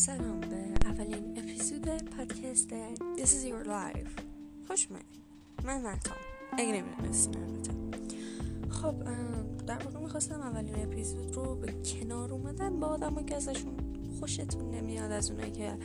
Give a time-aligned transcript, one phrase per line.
[0.00, 2.70] سلام به اولین اپیزود پادکست
[3.16, 4.22] This is your life.
[4.66, 5.00] خوش من
[5.64, 6.16] من مهتام
[6.52, 7.72] اگه البته
[8.70, 8.94] خب
[9.66, 13.76] در واقع می‌خواستم اولین اپیزود رو به کنار اومدن با آدم که ازشون
[14.20, 15.78] خوشتون نمیاد از اونایی که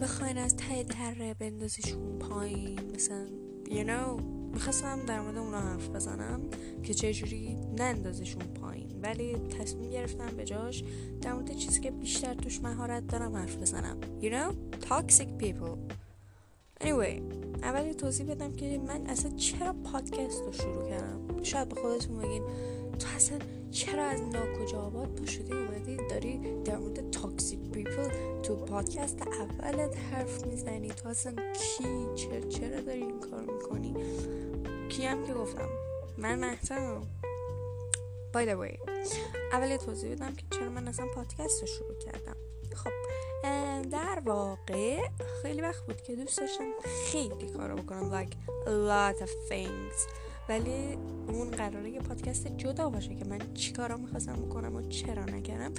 [0.00, 2.80] بخواین از ته دره بندازیشون پایین.
[2.94, 3.26] مثلا
[3.66, 4.39] you know.
[4.52, 6.40] می‌خواستم در مورد اونا حرف بزنم
[6.82, 9.00] که چجوری نندازشون پایین.
[9.02, 10.84] ولی تصمیم گرفتم به جاش
[11.22, 13.96] در مورد چیزی که بیشتر توش مهارت دارم حرف بزنم.
[14.20, 14.54] You know?
[14.86, 15.94] Toxic people.
[16.80, 17.20] Anyway
[17.62, 22.42] اولی توضیح بدم که من اصلا چرا پادکست رو شروع کردم؟ شاید به خودتون بگین
[22.98, 23.38] تو اصلا
[23.70, 28.08] چرا از ناکجا آباد پا شدی اومدی؟ داری در مورد toxic people
[28.42, 31.84] تو پادکست اولت حرف می‌زنی؟ تو اصلا کی؟
[32.14, 33.94] چرا, چرا داری این کار می‌کنی؟
[35.00, 35.68] کیم که گفتم؟
[36.18, 37.02] من مهتم
[38.34, 38.90] by the way
[39.52, 42.36] اول توضیح بدم که چرا من اصلا پادکست رو شروع کردم.
[42.74, 42.90] خب
[43.90, 45.08] در واقع
[45.42, 46.64] خیلی وقت بود که دوست داشتم
[47.12, 48.32] خیلی کارو بکنم like
[48.66, 50.29] a lot of things.
[50.48, 55.24] ولی اون قراره یه پادکست جدا باشه که من چی کارا می‌خواستم بکنم و چرا
[55.24, 55.72] نکردم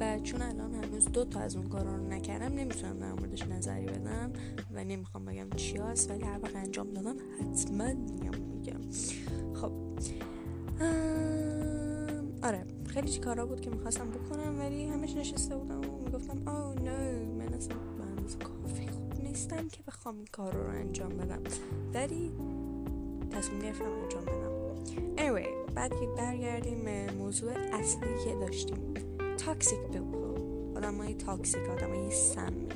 [0.00, 3.86] و چون الان هنوز دو تا از اون کارا رو نکردم نمی‌تونم در موردش نظری
[3.86, 4.32] بدم
[4.74, 8.80] و نمی‌خوام بگم چی هست ولی هر وقت انجام دادم حتما میگم میگم.
[9.54, 9.72] خب.
[12.42, 16.74] آره خیلی چی کارا بود که می‌خواستم بکنم ولی همش نشسته بودم و می‌گفتم آه
[16.74, 21.42] نه من اصلا من کافی خوب نیستم که بخوام این کار رو انجام بدم.
[21.94, 22.32] ولی
[23.30, 24.58] تصمیم گرفتم انجام بدم.
[25.16, 28.94] Anyway بعد که برگردیم به موضوع اصلی که داشتیم.
[29.38, 30.40] toxic people.
[30.76, 32.66] آدم toxic آدم های سمی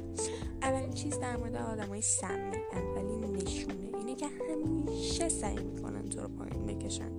[0.62, 6.20] اولین چیز در مورد آدم های سمی اولین نشونه اینه که همیشه سعی می‌کنن تو
[6.20, 7.16] رو پایین بکشن.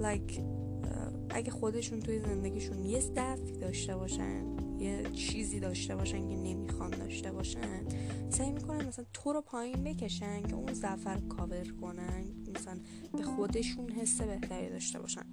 [0.00, 0.40] Like
[1.30, 7.32] اگه خودشون توی زندگیشون یه ضعفی داشته باشن یه چیزی داشته باشن که نمی‌خوان داشته
[7.32, 7.84] باشن
[8.30, 12.24] سعی می‌کنن مثلا تو رو پایین بکشن که اون ضعف کاور کنن.
[12.50, 12.78] مثلا
[13.12, 15.24] به خودشون حس بهتری داشته باشن.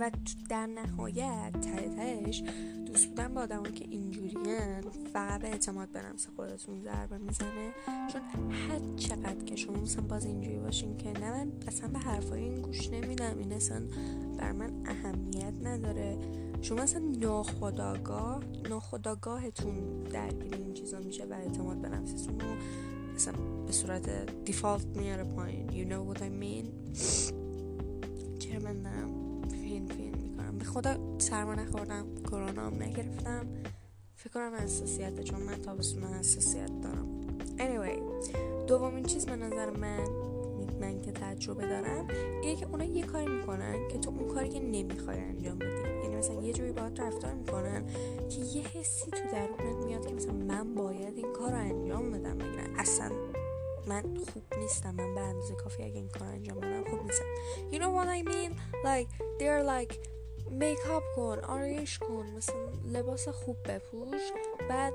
[0.00, 0.10] و
[0.48, 2.42] در نهایت ته تهش
[2.86, 4.80] دوست بودن با آدم که اینجورین
[5.12, 7.72] فقط به اعتماد به نفس خودتون ضربه می‌زنه.
[8.12, 12.42] چون هر چقدر که شما مثلا باز اینجوری باشین که نه من اصلا به حرفای
[12.42, 13.38] این گوش نمیدم.
[13.38, 13.82] این اصلا
[14.38, 16.18] بر من اهمیت نداره.
[16.62, 22.56] شما اصلا ناخداگاه ناخداگاهتون درگیر این چیزا میشه و اعتماد به نفستون رو
[23.20, 23.34] مثلا
[23.66, 24.10] به صورت
[24.44, 25.68] دیفالت میاره پایین.
[25.68, 26.66] You know what I mean?
[28.38, 33.46] چرا من دارم فین فین می‌کنم؟ به خدا سرما نخوردم کرونا هم نگرفتم.
[34.16, 37.06] فکر کنم حساسیت چون من تابستون حساسیت دارم.
[37.58, 38.00] Anyway
[38.66, 40.29] دومین چیز به نظر من
[40.80, 42.06] من که تجربه دارم
[42.42, 45.88] اینه که اونا یه کاری می‌کنن که تو اون کاری که نمی‌خوای انجام بدی.
[46.02, 47.86] یعنی مثلا یه جوری باهات رفتار می‌کنن
[48.28, 52.38] که یه حسی تو درونت میاد که مثلا من باید این کار رو انجام بدم.
[52.38, 53.10] بگیرن اصلا
[53.86, 57.24] من خوب نیستم من به اندازه کافی اگه این کار انجام بدم خوب نیستم.
[57.72, 58.52] You know what I mean?
[58.84, 59.94] Like they're like
[60.50, 64.20] میکاپ کن آرایش کن مثلا لباس خوب بپوش.
[64.70, 64.92] بعد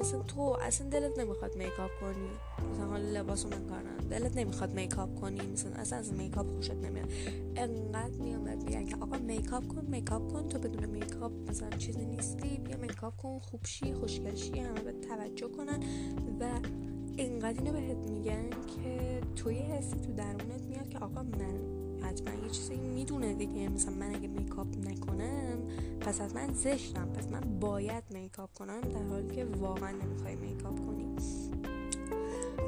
[0.00, 2.28] مثلا تو اصلا دلت نمی‌خواد میکاپ کنی.
[2.72, 5.40] مثلا حالا لباس من کارن دلت نمی‌خواد makeup کنی.
[5.52, 7.08] مثلا اصلا از makeup خوشت نمیاد.
[7.56, 10.48] انقدر میامد میگن که آقا makeup کن makeup کن.
[10.48, 12.58] تو بدون makeup مثلا چیزی نیستی.
[12.58, 13.38] بیا makeup کن.
[13.38, 15.80] خوب شی خوشگل همه بهت توجه کنن.
[16.40, 16.44] و
[17.16, 21.73] اینقدر اینو بهت میگن که تو یه حسی تو درونت میاد که آقا من
[22.04, 23.68] حتما یه چیزی می‌دونه دیگه.
[23.68, 25.58] مثلا من اگه makeup نکنم
[26.00, 30.86] پس از من زشتم پس من باید makeup کنم در حالی که واقعا نمی‌خوای makeup
[30.86, 31.16] کنی.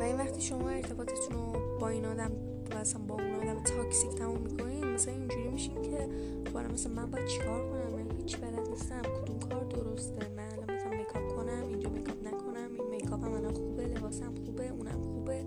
[0.00, 2.32] و این وقتی شما ارتباطتون رو با این آدم
[2.80, 6.08] مثلا با اون آدم toxic تموم می‌کنین مثلا اینجوری میشین که
[6.52, 9.02] خب مثلا من باید چیکار کنم؟ من هیچ بلد نیستم.
[9.02, 13.54] کدوم کار درسته؟ من الان مثلا makeup کنم اینجا makeup نکنم این makeup هم الان
[13.54, 15.44] خوبه لباسم خوبه اونم خوبه.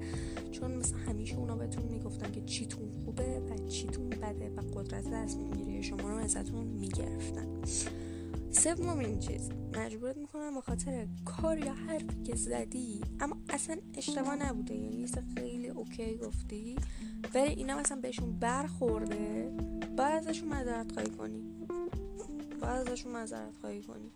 [0.60, 5.84] چون مثلا همیشه اونا بهتون می‌گفتن که چیتون خوبه و چیتون بده و قدرت تصمیم‌گیری
[5.84, 7.48] شما رو ازتون می‌گرفتن.
[8.52, 9.50] سومین چیز.
[9.78, 14.76] مجبورت می‌کنم به خاطر کار یا حرفی که زدی اما اصلا اشتباه نبوده.
[14.76, 15.08] یعنی
[15.38, 16.76] خیلی اوکی گفتی
[17.34, 19.52] ولی اینا مثلا بهشون برخورده
[19.98, 21.44] باید ازشون مذارت خواهی کنی.
[22.62, 24.12] باید ازشون مذارت خواهی کنی.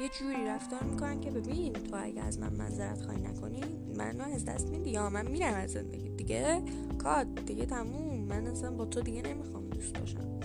[0.00, 3.60] یه جوری رفتار می‌کنن که ببین تو اگه از من منظرت خواهی نکنی
[3.96, 4.90] من از دست میدی.
[4.90, 6.08] یا من میرم از زندگی.
[6.08, 6.62] دیگه
[6.98, 8.20] کات دیگه تموم.
[8.20, 10.40] من اصلا با تو دیگه نمی‌خوام دوست باشم.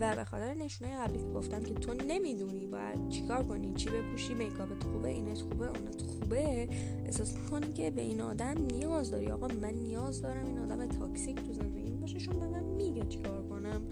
[0.00, 4.34] و به خاطر نشونه قبلی که گفتم که تو نمی‌دونی باید چیکار کنی چی بپوشی
[4.34, 6.68] makeup ت خوبه اینت خوبه اونت خوبه
[7.04, 9.30] احساس می‌کنی که به این آدم نیاز داری.
[9.30, 13.42] آقا من نیاز دارم این آدم toxic تو زندگیم باشه چون به من میگه چیکار
[13.48, 13.82] کنم.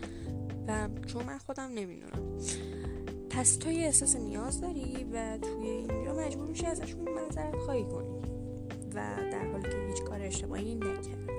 [0.69, 2.38] و چون من خودم نمی‌دونم.
[3.30, 8.20] پس تو یه احساس نیاز داری و توی اینجا مجبور میشی ازشون معذرت خواهی کنی.
[8.94, 11.30] و در حالی که هیچ کار اشتباهی نکردی.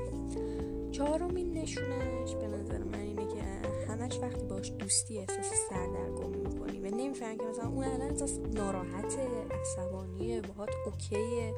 [0.91, 3.43] چهارمین نشونش به نظر من اینه که
[3.87, 9.27] همش وقتی باش دوستی احساس سردرگمی می‌کنی و نمیفهم که مثلا اون الان احساس ناراحته
[9.61, 11.53] عصبانیه باهات اوکیه.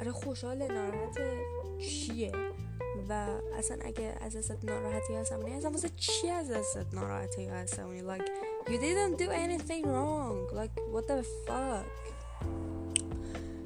[0.00, 1.18] آره خوشحال ناراحت
[1.78, 2.32] چیه؟
[3.08, 3.26] و
[3.58, 8.78] اصلا اگه از ازت ناراحتی عصبانی اصلا واسه چی از ازت ناراحتی عصبانی؟ Like you
[8.78, 10.36] didn't do anything wrong.
[10.52, 11.86] Like what the fuck?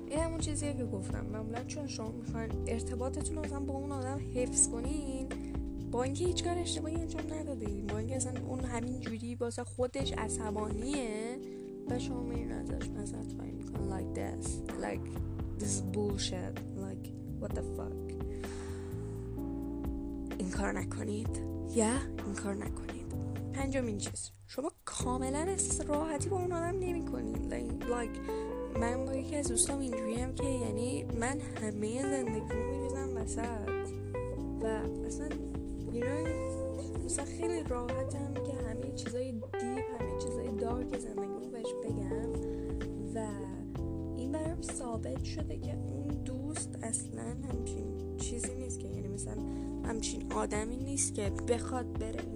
[0.07, 4.69] این همون چیزیه که گفتم معمولا چون شما می‌خواین ارتباطتون رو با اون آدم حفظ
[4.69, 5.29] کنین
[5.91, 10.13] با اینکه هیچ کار اشتباهی انجام ندادین با اینکه اصلا اون همین جوری واسه خودش
[10.13, 11.39] عصبانیه
[11.91, 13.67] و شما میرین ازش نظرت می‌کنن
[13.97, 14.61] like this.
[14.81, 15.07] Like
[15.59, 16.55] this bullshit.
[16.77, 17.05] Like
[17.41, 18.13] what the fuck?
[20.39, 21.43] این کار نکنید
[21.75, 21.87] یا
[22.27, 22.96] این کار نکنید
[23.57, 24.31] پنجمین چیز.
[24.47, 27.55] شما کاملا احساس راحتی با اون آدم نمی کنید
[27.85, 28.19] like,
[28.79, 33.69] من با یکی از دوستام هم که یعنی من همه زندگی میریزم وسط.
[34.63, 34.67] و
[35.07, 35.29] اصلا
[35.93, 36.47] know
[37.05, 42.33] مثلا خیلی راحتم که همه چیزای دیپ همه چیزای دارک زندگی بهش بگم.
[43.15, 43.29] و
[44.17, 49.43] این برام ثابت شده که اون دوست اصلا همچین چیزی نیست که یعنی مثلا
[49.85, 52.36] همچین آدمی نیست که بخواد بره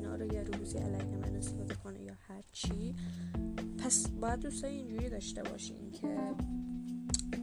[0.61, 2.95] روزی علیه من استفاده کنه یا هر چی.
[3.79, 6.09] پس باید دوستای اینجوری داشته باشین که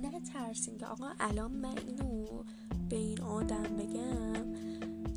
[0.04, 2.44] نه ترسین که آقا الان من اینو
[2.90, 4.46] به این آدم بگم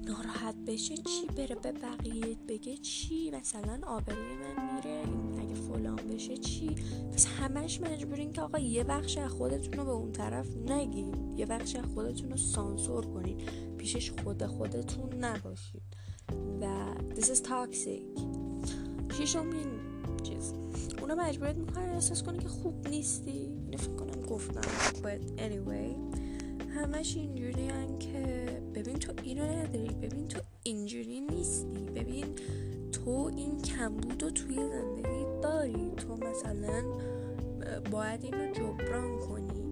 [0.05, 5.03] ناراحت بشه چی بره به بقیه بگه؟ چی؟ مثلا آبروی من میره
[5.43, 6.75] اگه فلان بشه چی؟
[7.12, 11.38] پس همش مجبورین که آقا یه بخش از خودتون رو به اون طرف نگین.
[11.38, 13.37] یه بخش از خودتون رو سانسور کنین.
[13.79, 15.90] پیشش خود خودتون نباشید
[16.61, 18.21] و this is toxic.
[19.17, 19.67] شیشمین
[20.23, 20.55] چیز
[21.00, 23.31] اونا مجبورت می‌کنن احساس کنی که خوب نیستی.
[23.31, 24.61] اینو فکر کنم گفتم.
[25.03, 25.97] But anyway
[26.75, 27.69] همش اینجوری
[27.99, 29.88] که ببین تو اینو نداری.
[30.03, 31.85] ببین تو اینجوری نیستی.
[31.94, 32.27] ببین
[32.93, 35.93] تو این کمبود رو توی زندگی داری.
[35.97, 36.85] تو مثلا
[37.91, 39.71] باید اینو جبران کنی.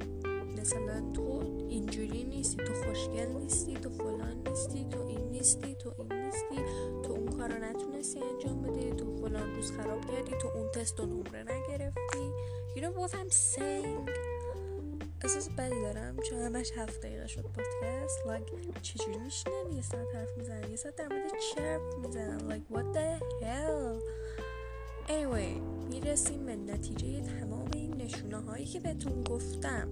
[0.60, 2.64] مثلا تو اینجوری نیستی.
[2.64, 3.74] تو خوشگل نیستی.
[3.74, 4.86] تو فلان نیستی.
[4.90, 5.74] تو این نیستی.
[5.74, 6.56] تو این نیستی؟
[7.02, 11.00] تو اون کار رو نتونستی انجام بدی تو فلان روز خراب کردی تو اون تست
[11.00, 12.32] و نمره نگرفتی.
[12.76, 14.10] You know what I'm saying?
[15.22, 18.18] احساس بدی دارم چون همش هفت دقیقه شد پادکست.
[18.24, 22.74] Like چجوری میشنن یه ساعت حرف می‌زنن یه ساعت در مورد چه حرف می‌زنن like
[22.74, 24.02] what the hell?
[25.08, 25.60] Anyway
[25.90, 29.88] می‌رسیم به نتیجه تمام این نشونه هایی که بهتون گفتم.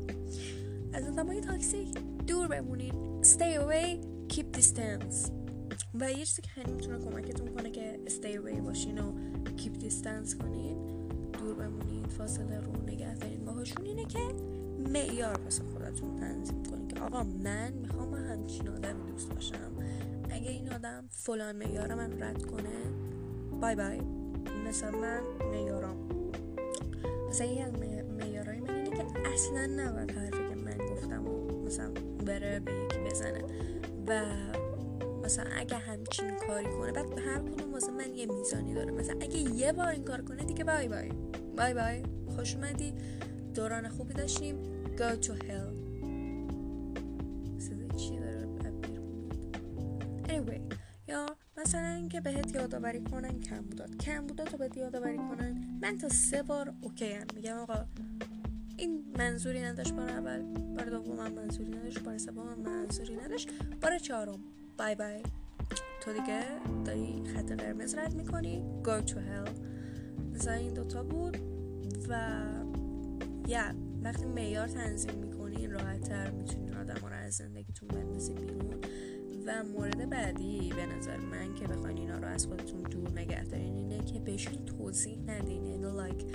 [0.93, 1.91] از آدم های تاکسی
[2.27, 2.95] دور بمونید.
[3.23, 3.99] Stay away
[4.35, 5.46] keep distance.
[5.95, 9.13] و یه چیزی که خیلی می‌تونه کمکتون کنه که stay away باشین و
[9.57, 10.87] keep distance کنین
[11.33, 14.19] دور بمونید فاصله رو نگه دارید باهاشون اینه که
[14.93, 19.73] معیار واسه خودتون تنظیم کنید که آقا من می‌خوام همچین آدمی دوست باشم.
[20.31, 22.83] اگه این آدم فلان معیار من رد کنه
[23.61, 24.01] بای بای
[24.69, 25.21] مثلا من
[25.53, 25.97] معیارم.
[27.29, 31.23] مثلا یه از من اینه که اصلا نباید حرفی که من گفتم
[31.67, 31.91] مثلا
[32.27, 33.45] بره به یکی بزنه.
[34.07, 34.23] و
[35.27, 38.93] مثلا اگه همچین کاری کنه بعد هر کدوم واسه من یه میزانی داره.
[38.93, 41.09] مثلا اگه یه بار این کار کنه دیگه بای بای.
[41.57, 42.03] بای بای.
[42.37, 42.95] خوش اومدی.
[43.55, 44.57] دوران خوبی داشتیم.
[44.97, 45.87] Go to hell.
[47.97, 48.49] چی داره؟
[50.29, 50.75] anyway
[51.09, 55.79] یا مثلا اینکه بهت یادآوری کنن کم بودات کم بودات رو بهت یادآوری کنن.
[55.83, 57.85] من تا سه بار اوکی هم میگم آقا
[58.77, 60.43] این منظوری نداشت بار اول
[60.77, 63.51] بار دوم منظوری نداشت بار سوم منظوری نداشت
[63.83, 64.39] بار چهارم.
[64.79, 65.23] بای بای
[66.01, 66.43] تو دیگه
[66.85, 68.65] داری خط قرمز رد می‌کنی.
[68.85, 69.51] Go to hell.
[70.35, 71.37] مثلا این دوتا بود
[72.09, 72.43] و
[73.49, 73.63] یا
[74.03, 78.81] وقتی میار تنظیم می‌کنین راحت تر می‌تونین آدم رو از زندگیتون بندازین بیرون.
[79.47, 83.77] و مورد بعدی به نظر من که بخواین اینا رو از خودتون دور نگه دارین
[83.77, 85.67] اینه که بهشون توضیح ندین.
[85.67, 86.27] یعنی لایک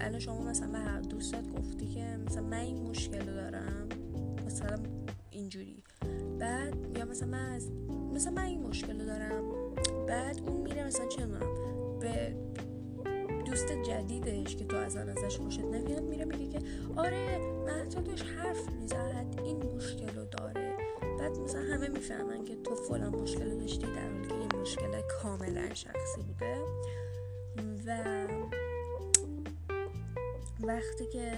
[0.00, 3.88] الان شما مثلا به هر دوستات گفتی که مثلا من این مشکل رو دارم
[4.46, 4.76] مثلا
[5.30, 5.82] اینجوری.
[6.38, 7.70] بعد یا مثلا من از
[8.14, 9.42] مثلا من این مشکل رو دارم.
[10.06, 11.26] بعد اون میره مثلا چه
[12.00, 12.36] به
[13.46, 16.66] دوست جدیدش که تو از آن ازش خوشت نمیاد میره میگه که
[16.96, 20.76] آره مهتا داشت حرف می‌زد این مشکل رو داره.
[21.18, 25.74] بعد مثلا همه می‌فهمن که تو فلان مشکل داشتی در حالی که این مشکل کاملا
[25.74, 26.58] شخصی بوده.
[27.86, 28.26] و
[30.62, 31.32] وقتی که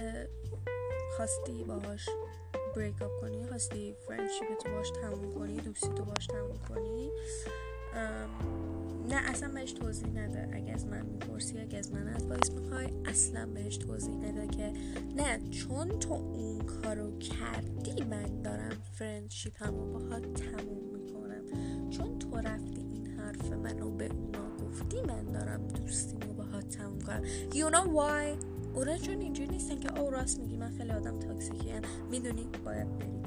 [1.17, 2.09] خواستی باهاش
[2.75, 7.11] break up کنی خواستی friendship تو باش تموم کنی دوستی تو باش تموم کنی
[9.09, 10.49] نه اصلا بهش توضیح نده.
[10.53, 14.73] اگه از من می‌پرسی اگه از من advice می‌خوای اصلا بهش توضیح نده که
[15.15, 21.41] نه چون تو اون کارو کردی من دارم friendship همو باها تموم می‌کنم.
[21.89, 27.23] چون تو رفتی این حرف منو به اونا گفتی من دارم دوستیمو باها تموم کنم
[27.51, 28.45] you know why?
[28.75, 32.97] اونا چون اینجوری نیستن که او راست میگی من خیلی آدم تاکسیکی هم می‌دونی؟ باید
[32.99, 33.21] بری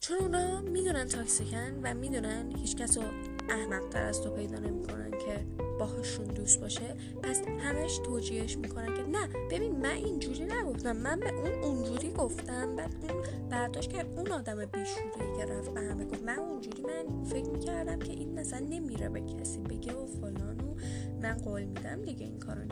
[0.00, 3.04] چون اونا می‌دونن تاکسیکن و می‌دونن هیچ کس رو
[3.48, 5.46] احمق تر از تو پیدا نمی‌کنن که
[5.78, 6.94] باهاشون دوست باشه.
[7.22, 10.96] پس همش توجیهش می‌کنن که نه ببین من اینجوری نگفتم.
[10.96, 12.76] من به اون اونجوری گفتم.
[12.76, 17.24] بعد اون برداشت که اون آدم بیشوری که رفت به همه گفت من اونجوری من
[17.24, 20.74] فکر می‌کردم که این مثلا نمیره به کسی بگه و فلان و
[21.22, 22.62] من قول میدم دیگه این کارو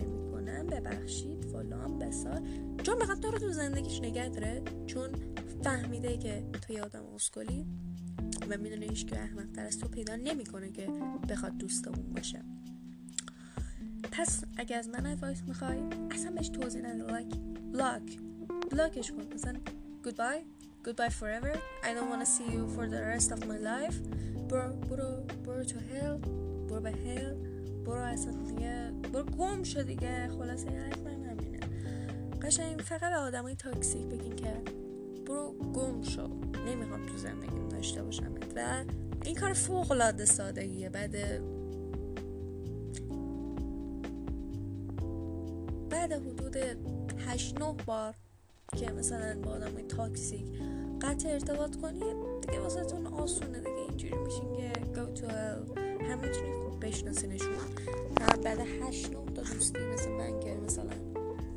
[0.45, 2.43] نمی‌کنم ببخشید فلان بیسار.
[2.83, 5.11] چون بخاطر تو رو تو زندگیش نگه داره چون
[5.65, 7.67] فهمیده که تو یادم اسکلی
[8.49, 10.89] و می‌دونه هیچ که احمق تر از تو پیدا نمی‌کنه که
[11.29, 12.43] بخواد دوستمون باشه.
[14.13, 15.79] پس اگه از من advice می‌خوای
[16.11, 17.05] اصلا بهش توضیح نده.
[17.05, 17.39] like
[17.73, 18.19] block
[18.71, 19.35] block ش کن.
[19.35, 19.61] مثلا
[20.05, 20.43] goodbye.
[20.89, 21.53] Goodbye forever.
[21.89, 23.99] I don't wanna see you for the rest of my life.
[24.49, 26.19] برو برو برو to hell
[26.69, 27.54] برو به hell
[27.87, 30.29] برو اصلا دیگه برو گم شو دیگه.
[30.29, 31.61] خلاصه حرف من همینه.
[32.43, 34.63] قشنگ فقط به آدمای toxic بگین که
[35.27, 36.29] برو گم شو.
[36.67, 38.35] نمی‌خوام تو زندگیم داشته باشم.
[38.57, 38.85] و
[39.25, 41.13] این کار فوق العاده سادگیه بعد
[45.91, 46.57] بعد حدود
[47.27, 48.15] 8 9 بار
[48.77, 50.47] که مثلا با آدم toxic
[51.03, 53.71] قطع ارتباط کنید دیگه واسه تون آسونه دیگه.
[53.89, 55.84] اینجوری میشین که go to hell.
[56.01, 57.55] هم می‌تونید خوب بشناسینشون
[58.45, 60.93] بعد 8 9 تا دوستی مثل من که مثلا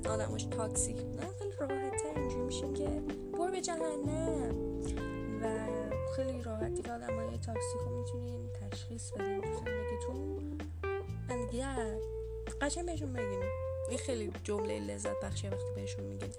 [0.10, 3.02] آدماش toxic نه خیلی راحته اینجوری میشین که
[3.38, 4.56] برو به جهنم.
[5.42, 5.48] و
[6.16, 9.42] خیلی راحتی که آدم های toxic رو می‌تونین تشخیص بدین.
[9.42, 10.58] تو زندگیتون
[11.30, 12.18] and yeah
[12.62, 13.44] قشنگ بهشون بگین
[13.90, 16.30] این خیلی جمله لذت بخشه وقتی بهشون میگین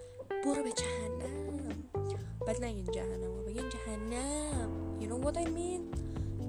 [0.45, 1.85] برو به جهنم.
[2.47, 4.71] بعد نگین جهنم بگین جهنم.
[5.01, 5.83] You know what I mean?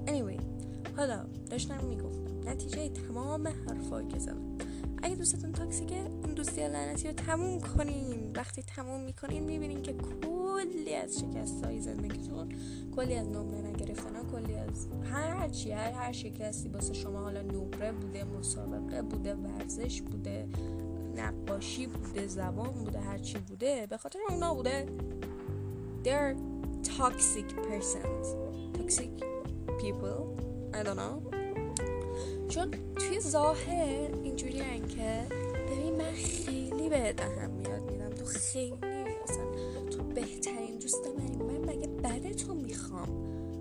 [0.08, 0.59] Anyway.
[0.96, 4.56] حالا داشتم می‌گفتم نتیجه تمام حرفایی که زدم.
[5.02, 8.32] اگه دوستتون تاکسیکه اون دوستی لعنتی رو تموم کنین.
[8.36, 12.48] وقتی تموم می‌کنین می‌بینین که کلی از شکست های زندگیتون
[12.96, 17.42] کلی از نمره نگرفتن ها کلی از هر چی هر هر شکستی واسه شما حالا
[17.42, 20.48] نمره بوده مسابقه بوده ورزش بوده
[21.16, 24.86] نقاشی بوده زبان بوده هر چی بوده به خاطر اونا بوده.
[26.04, 26.34] They're
[26.82, 28.26] toxic persons.
[28.76, 29.12] Toxic
[29.82, 30.49] people.
[30.72, 31.34] I don't know.
[32.48, 35.26] چون توی ظاهر اینجوری که
[35.70, 38.10] ببین من خیلی بهت اهمیت میدم.
[38.10, 38.74] تو خیلی
[39.24, 39.44] اصلا
[39.90, 41.36] تو بهترین دوست منی.
[41.36, 43.08] من مگه بده تو می‌خوام؟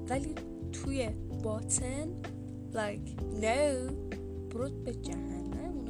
[0.09, 0.35] ولی
[0.73, 1.09] توی
[1.43, 2.21] باطن
[2.73, 3.91] like no.
[4.49, 5.48] برود به جهنم.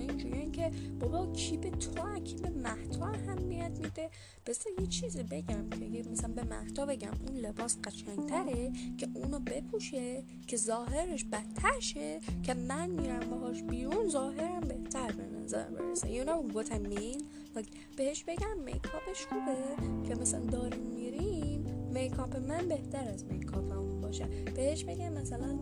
[0.10, 4.10] اونا اینجوری که بابا کی به تو کی به محتا اهمیت میده.
[4.46, 10.24] بس یه چیزی بگم که مثلا به محتا بگم اون لباس قشنگتره که اونو بپوشه
[10.48, 16.08] که ظاهرش بدتر شه که من میرم باهاش بیرون ظاهرم بهتر به نظر برسه.
[16.08, 17.24] You know what I mean?
[17.58, 21.62] Like بهش بگم میکاپش خوبه که مثلا داریم میریم
[21.94, 24.26] میکاپ من بهتر از میکاپ اون باشه.
[24.56, 25.60] بهش بگم مثلا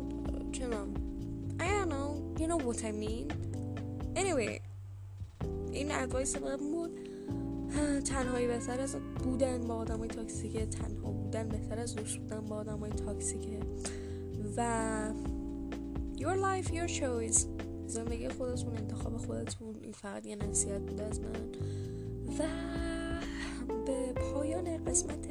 [0.51, 0.67] چه
[1.59, 2.39] I don't know.
[2.39, 3.46] You know what I mean?
[4.17, 4.61] Anyway
[5.71, 7.07] این advice من بود
[8.05, 12.41] تنهایی بهتر از بودن با آدم های toxic ه تنها بودن بهتر از دوست بودن
[12.41, 13.59] با آدم های toxic ه.
[14.57, 15.09] و
[16.17, 17.45] your life your choice.
[17.87, 21.51] زندگی خودتون انتخاب خودتون این فقط یه نصیحت بوده از من.
[22.39, 22.43] و
[23.85, 25.27] به پایان قسمت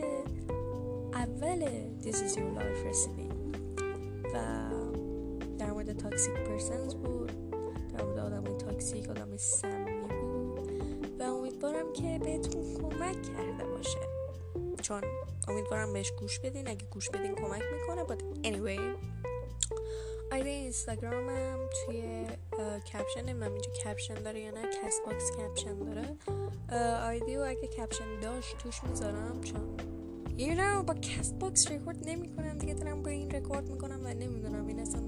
[1.14, 1.68] اول
[2.02, 3.34] This is your life recipe.
[4.34, 4.68] و
[5.58, 7.55] در مورد toxic persons بود.
[8.02, 10.70] مورد آدم toxic آدم سمی بود
[11.20, 13.98] و امیدوارم که بهتون کمک کرده باشه.
[14.82, 15.02] چون
[15.48, 16.68] امیدوارم بهش گوش بدین.
[16.68, 18.04] اگه گوش بدین کمک می‌کنه.
[18.04, 18.80] But anyway
[20.32, 22.26] آیدی اینستاگرامم توی
[22.92, 26.16] caption نمی‌دونم اینجا caption داره یا نه؟ کست باکس caption داره.
[27.06, 29.40] آیدی و اگه caption داشت توش می‌ذارم.
[29.40, 29.76] چون
[30.38, 34.08] you know با کست باکس رکورد نمی کنم دیگه دارم با این رکورد می‌کنم و
[34.08, 35.00] نمی‌دونم این اصلا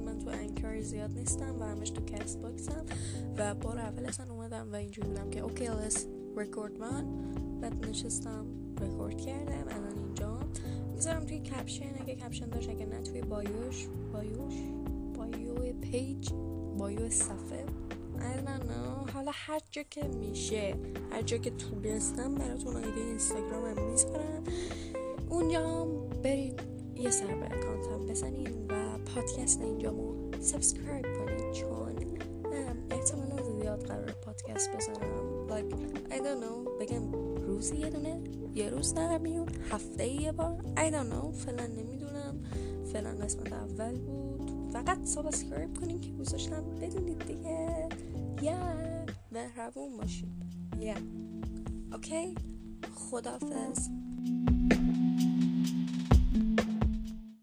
[0.78, 2.84] این کار زیاد نیستم و همش تو کست باکس هم
[3.38, 5.98] و بار اول اصلا اومدم و اینجوری بودم که okay let's
[6.36, 7.04] record من
[7.60, 8.46] بعد نشستم
[8.80, 10.38] رکورد کردم الان اینجا.
[10.94, 13.86] می‌ذارم توی caption اگه caption داشت اگه نه توی bio ش.
[14.12, 14.54] bio ش؟
[15.14, 16.30] bio page
[16.78, 17.64] bio صفحه؟
[18.18, 20.74] I حالا هر جا که میشه
[21.12, 24.44] هر جا که تونستم براتون آیدی اینستاگرام هم می‌ذارم.
[25.28, 25.84] اونجا
[26.22, 26.60] برید
[26.96, 31.78] یه سر به اکانتم بزنین و پادکست اینجا مو subscribe کنید چون
[33.78, 35.74] وقت قراره پادکست بزنم like
[36.10, 38.20] I don't know بگم روزی یه دونه
[38.54, 41.32] یه روز در میون هفته یه بار I don't know.
[41.32, 42.44] فعلا نمی‌دونم
[42.92, 47.88] فعلا قسمت اول بود فقط subscribe کنین که گذاشتم بدونید دیگه
[48.42, 48.58] یا
[49.32, 50.28] مهربون باشید
[50.80, 50.94] یا
[51.92, 52.34] okay
[52.94, 53.88] خدافز